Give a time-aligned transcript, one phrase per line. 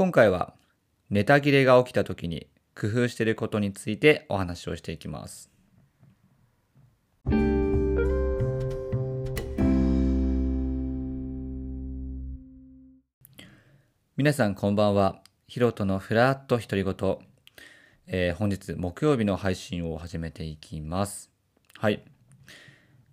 [0.00, 0.54] 今回は
[1.10, 5.50] ネタ切れが起きた時に工夫していることについてお話をしていきます。
[14.16, 15.20] 皆さんこんばんは。
[15.46, 17.18] ヒロトのフラット独り言、
[18.06, 21.30] えー本日木曜日の配信を始めていきます。
[21.76, 22.02] はい。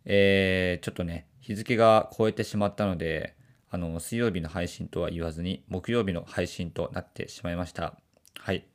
[0.05, 3.35] えーちょっとね、日付が超えてしまったので、
[3.69, 7.97] あの、水曜日の配信とは言わずに、木曜日の配信となってしまいました。
[8.39, 8.65] はい。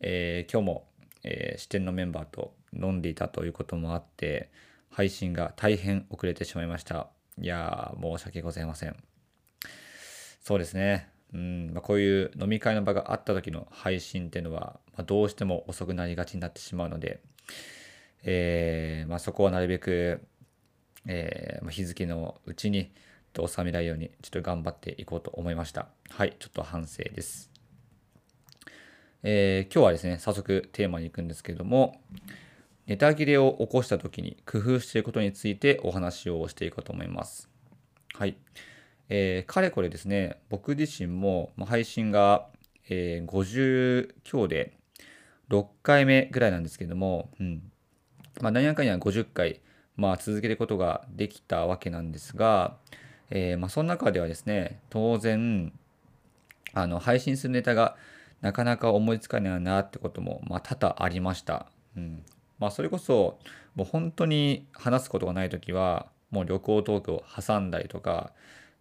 [0.00, 0.88] えー今日も、
[1.24, 4.50] えー支店のメンバーと飲んでいたということもあって、
[4.90, 7.08] 配信が大変遅れてしまいました。
[7.40, 8.96] いやー、申し訳ございません。
[10.40, 11.08] そうですね。
[11.34, 17.20] うんまあ、こういう飲み会の場があった時の配信っていうのは、まあ、どうしても遅くなりがちになってしまうので、
[18.22, 20.20] えーまあ、そこはなるべく、
[21.06, 22.92] えーまあ、日付のうちに
[23.32, 25.88] と収められるようにちょっと頑張っていこうと思いました。
[26.10, 27.50] はい、ちょっと反省です。
[29.22, 32.00] えー今日はですね、早速テーマに行くんですけれども、
[32.86, 37.48] ネタ切れを起こした時に工夫していることについてお話をしていこうと思います。
[38.14, 38.36] はい。
[39.08, 42.48] えーかれこれですね、僕自身も配信が、
[42.88, 44.76] えー50強で
[45.50, 47.62] 6回目ぐらいなんですけども、うん。
[48.40, 49.60] まあ、何やかんや50回、
[49.96, 52.78] まあ、続けることができたわけなんですが、
[53.34, 55.72] えーまあ、その中ではですね、当然、
[56.74, 57.96] あの、配信するネタが
[58.42, 61.66] なかなか思いつかないなってことも、まあ、多々ありました。
[61.96, 62.22] うん。
[62.58, 63.38] まあ、それこそ、
[63.74, 68.32] もう本当に話すことがないときは、もう旅行トークを挟んだりとか、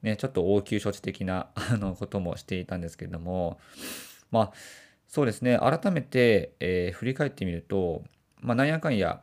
[0.02, 3.58] ね、ちょっと応急処置的なあのこともしていたんですけれども、
[4.32, 4.52] まあ、
[5.08, 8.04] そうですね、改めて、えー振り返ってみると、
[8.42, 9.22] まあ、なんやかんや、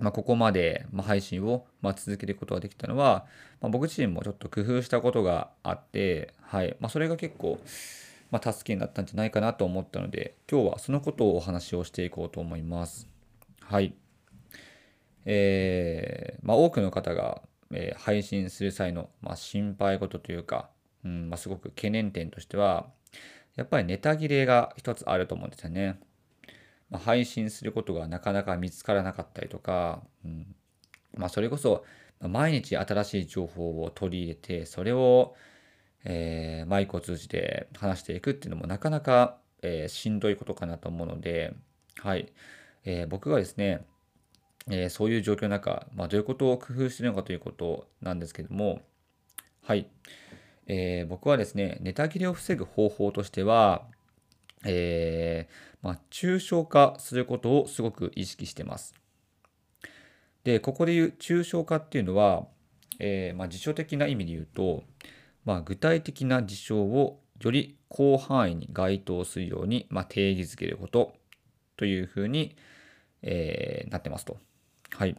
[0.00, 3.26] まあ、ここまで、ま、配信を、ま、続けることができたのは、
[3.66, 7.58] まあ、僕自身もちょっと工夫したことがあって、はいまあ、それが結構、
[8.30, 13.08] まあ、助けになったんじゃないかなと思ったので、今日はそのことをお話をしていこうと思います。
[13.60, 13.92] はい。
[15.24, 20.70] えーまあ、多くの方が、えー配信する際の、まあ、心配事というか、
[21.04, 22.86] うんまあ、すごく懸念点としては、
[23.56, 25.98] やっぱりネタ切れが一つあると思うんですよね。
[26.88, 30.54] ま、配信することがなかなか見つからなかったりとか、うん
[31.16, 31.84] まあ、それこそ
[32.20, 35.34] 毎日新しい情報を取り入れてそれを、
[36.04, 41.54] えーマイクを通じて話していくっていうのもなかなか、えーしんどいことかなと思うので、
[41.98, 42.32] はい
[42.84, 43.84] えー僕がですね、
[44.70, 48.80] えーそういう状況の中、まあ、どういうことを工夫しているのかということなんですけども
[49.62, 49.88] はい、
[50.66, 53.82] えー僕はですねネタ切れを防ぐ方法としては
[54.64, 58.94] えーまあ、抽象化することをすごく意識してます。
[60.46, 62.46] で、ここで言う抽象化っていうのは、
[63.00, 64.84] えーまあ、辞書的な意味で言うと、
[65.44, 71.14] まあ、具体的な事象をより広範囲に該当するように、まあ、定義づけること
[71.76, 72.54] というふうに、
[73.22, 74.38] えーなってますと。
[74.90, 75.16] はい。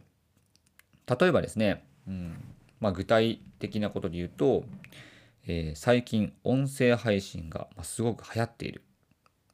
[1.20, 2.42] 例えばですね、うん
[2.80, 4.64] まあ、具体的なことで言うと、
[5.46, 8.82] えー最近音声配信がすごく流行っている。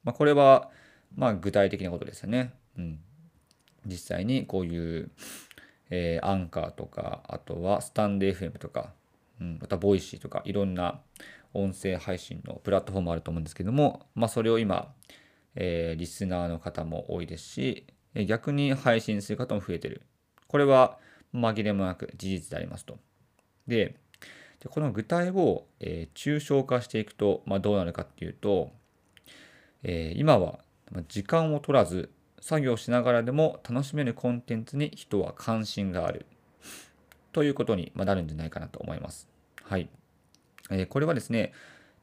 [0.05, 0.71] まあ、これは、
[1.17, 2.53] まあ、具体的なことですよね。
[2.77, 2.99] うん、
[3.85, 5.11] 実際にこういう、
[5.89, 8.93] えーアンカーとか、あとはスタンデー FM とか、
[9.39, 11.01] うん、また Voicy とか、いろんな
[11.53, 14.93] 音声配信のプラットフォームあると思うんですけども、まあ、それを今、
[15.55, 17.87] えーリスナーの方も多いですし、
[18.27, 20.01] 逆に配信する方も増えてる。
[20.47, 20.97] これは
[21.33, 22.97] 紛れもなく事実でありますと。
[23.67, 23.95] で、
[24.59, 28.71] でこの具体を、えー抽象化していくと、まあ、どうなるかっていうと、
[29.83, 30.59] えー今は
[31.07, 32.09] 時間を取らず
[32.45, 36.27] 作業しながらでも楽しめるコンテンツに人は関心がある
[37.31, 39.27] ということにまなるんじゃないかなと思います。
[39.63, 39.89] はい。
[40.69, 41.53] えーこれはですね、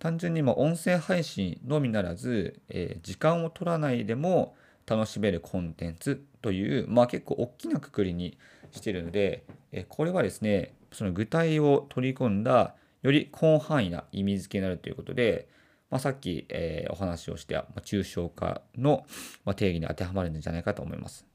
[0.00, 8.36] 単純にま音声配信のみならず、えー時間を取らないでも楽しめるコンテンツという、まあ、結構大きなくくりに
[8.72, 15.46] しているので、えーこれはですね、その具体を取り込んだより広範囲な意味付けになるということで、
[15.92, 19.04] まあ、さっき、えーお話をした、まあ、抽象化の、
[19.44, 21.26] まあ、定義に当てはまるんじゃないかと思います。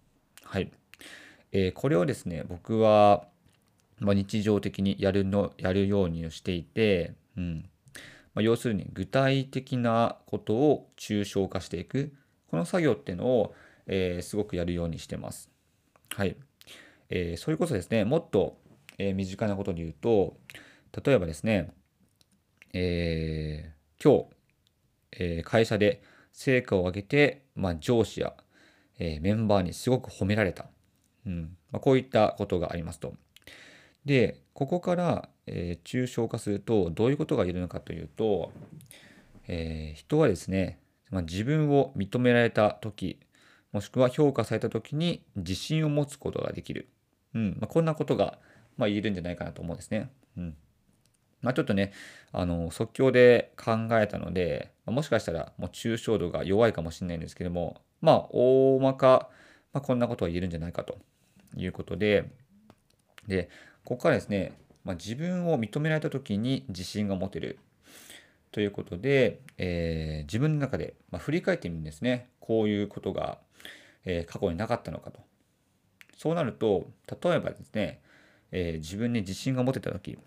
[0.44, 0.72] はい。
[1.52, 3.28] えーこれをですね、僕は、
[4.00, 7.70] まあ、日常的にやるの、やるようにしていて、うん。
[8.34, 12.12] まあ、要するに具体的なことを抽象化していく。
[12.50, 13.54] この作業っていうのを、
[13.86, 15.52] えーすごくやるようにしてます。
[16.16, 16.36] はい。
[17.10, 18.58] えーそれこそですね、もっと、
[18.98, 20.36] えー身近なことで言うと、
[21.06, 21.70] 例えばですね、
[22.74, 24.37] えー今日、
[25.20, 28.34] え会社で成果を上げて、まあ、上司や、
[29.00, 30.68] えメンバーにすごく褒められた。
[31.26, 33.14] うんまあ、こういったことがありますと。
[34.06, 38.52] で、ここから、えー抽象化すると、どういうことが言えるのかというと、
[39.48, 40.80] えー、人はですね、
[41.10, 43.20] まあ、自分を認められた時
[43.72, 46.90] もしくは評価された時に自信を持つことができる、
[47.34, 48.40] うんまあ、こんなことが、
[48.78, 50.10] まあ、言えるんじゃないかなと思うんですね。
[50.38, 50.56] うん
[51.48, 51.94] まあ、ちょっとね
[52.32, 59.30] あの即興で考えたので、もしかしたらもう抽象度が弱いかもしれないんですけどもまあ大まか、
[59.74, 60.98] まあ、こんなことは言えるんじゃないかと。
[61.56, 62.30] いうことで
[63.26, 63.50] で
[63.86, 64.52] ここからですね、
[64.84, 67.58] まあ、自分を認められた時に自信が持てる。
[68.52, 72.30] ということで、えー、自分の中で、ま振り返ってみるんですね。
[72.40, 73.38] こういうことが
[74.08, 75.20] え過去になかったのかと。
[76.16, 76.90] そうなると、
[77.22, 78.02] 例えばですね、
[78.52, 80.18] えー、自分に自信が持てた時、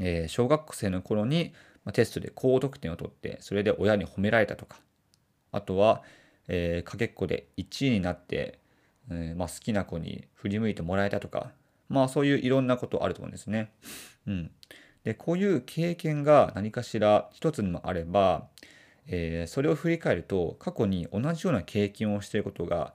[0.00, 1.52] えー、小学生の頃に、
[1.92, 4.78] テストで高得点を取って、それで親に褒められたとか、
[5.52, 6.02] あとは、
[6.48, 8.58] えー、かけっこで1位になって、
[9.10, 11.50] えまあ、好きな子に振り向いてもらえたとか、
[11.88, 13.70] まあそういういろんなことあると思うんですね。
[14.26, 14.50] うん。
[15.04, 18.48] で、こういう経験が何かしら一つにもあれば、
[19.06, 22.92] えー、それを振り返ると過去に同じような経験をしていることが、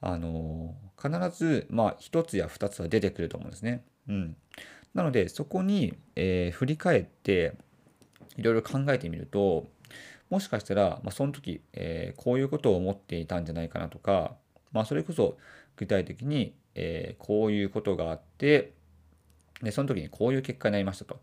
[0.00, 3.82] あの、必ず、まあ、1つや2つは出てくると思うんですね。
[4.08, 4.36] うん、
[4.96, 7.54] なのでそこに、えー、振り返って
[8.36, 9.66] いろいろ考えてみると
[10.30, 14.34] もしかしたら、まあ、その時、えこういうことを思っていたんじゃないかなとか、
[14.72, 15.38] まあ、それこそ
[15.76, 18.72] 具体的に、えこういうことがあって
[19.62, 21.20] でその時にこういう結果になりましたと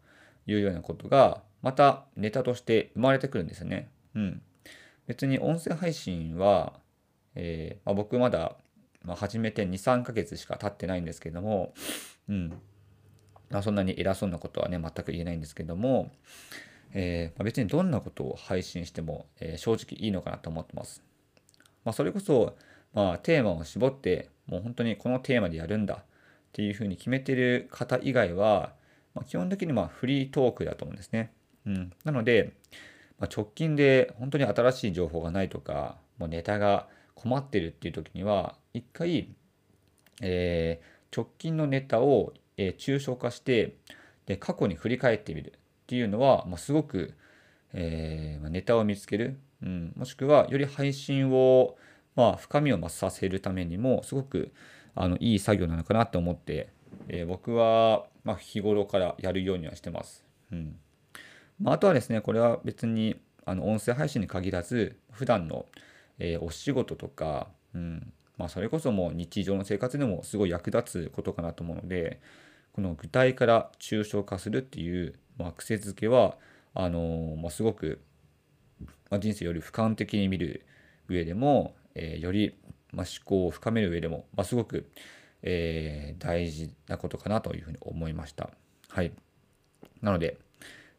[0.47, 3.89] いうようなことがまたネタとして生まれてくるんですよね。
[4.15, 4.41] うん。
[5.07, 6.73] 別に音声配信は、
[7.35, 8.55] えー、まあ、僕まだ、
[9.03, 11.73] まあ、始めて2、3ヶ月しか経ってないんですけども、
[12.29, 12.53] うん。
[13.53, 16.11] まあ、そんなに偉そうなことはね、全く言えないんですけども、
[16.93, 21.03] えー、ま別にどんなことを配信しても、えー、正直いいのかなと思ってます。
[21.85, 22.55] まあ、それこそ、
[22.93, 26.03] まあ、テーマを絞って、もう本当にこのテーマでやるんだっ
[26.51, 28.73] ていうふうに決めてる方以外は、
[29.13, 31.31] まあ、基本的にまフリートークだと思うんですね。
[31.65, 32.53] うん、なので、
[33.19, 39.29] ま、直近で本当に新しい情報がないとか、もうネタが困ってるっていう時には、一回、
[40.21, 43.75] えー、直近のネタを、えー、抽象化して、
[44.25, 47.13] で、過去に振り返ってみるっていうのは、まあ、すごく、
[47.73, 51.75] えー、ネタを見つける、うん、もしくはより配信を、
[52.15, 54.51] まあ、深みを増させるためにも、すごく
[54.95, 56.69] あのいい作業なのかなと思って、
[57.09, 60.23] えー、僕は、まあ、日頃からやるようにはしてます。
[60.51, 60.75] うん
[61.59, 65.65] まあ、あとはですね、これは別にあの音声配信に限らず、普段の、
[66.19, 72.19] えー、お仕事とか、うんまあ、それこそもう日常の生活でもすごい役立つことかなと思うので、
[72.73, 76.37] この具体から抽象化するっていう、まあ、癖づけは、
[76.73, 78.01] あの、まあ、すごく、
[79.09, 80.65] まあ、人生より俯瞰的に見る
[81.07, 82.55] 上でも、えー、より、
[82.91, 84.89] まあ、思考を深める上でも、まあ、すごく、
[85.43, 88.49] えー、大事なことかなというふうに思いました。
[88.89, 89.11] はい。
[90.01, 90.37] なので、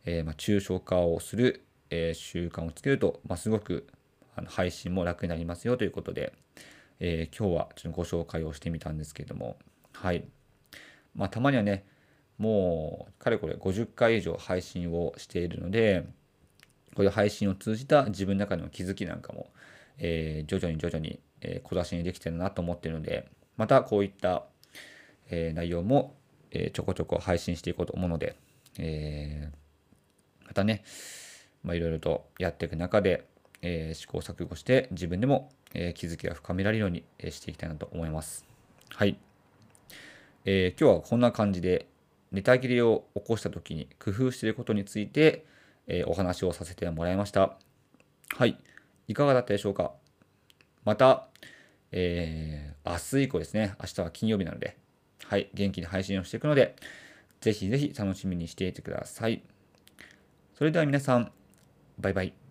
[0.05, 3.89] えー、まあ、抽象化をする、え、習慣をつけると、ま、すごく
[4.37, 6.33] あの配信も楽になりますよということで、
[7.01, 9.57] えー、今日はちょっとご紹介をしてみたんですけれども、
[9.93, 10.25] はい。
[11.15, 11.85] まあ、たまにはね、
[12.39, 16.05] もう、かれこれ50回以上配信をしているので、
[16.95, 19.51] こういう配信を通じた自分の中での気づきなんかも、
[19.99, 21.21] えー、徐々に徐々に、
[21.63, 24.45] 小出しにできてるなと思ってるので、またこういった、
[25.29, 26.15] えー、内容も、
[26.51, 28.37] えちょこちょこ配信していこうと思うので、
[28.79, 29.65] えー
[30.47, 30.85] またね、
[31.63, 33.27] まあ、いろいろとやっていく中で、
[33.63, 38.47] え、試行錯誤して自分でも、えー、気づきが深められるように、え、していきたいなと思います。
[38.91, 39.19] はい。
[40.47, 41.87] え今日はこんな感じで
[42.31, 45.45] ネタ切れを起こした時に工夫していることについて、
[45.87, 47.59] えお話をさせてもらいました。
[48.37, 48.59] はい。
[49.09, 49.93] いかがだったでしょうか？
[50.85, 51.29] また、
[51.93, 54.77] えー、明日以降ですね、明日は金曜日なので、
[55.25, 56.77] はい、元気に配信をしていくので、
[57.41, 59.43] ぜひぜひ楽しみにしていてください。
[60.57, 61.33] それでは皆さん、
[61.99, 62.44] バイバイ。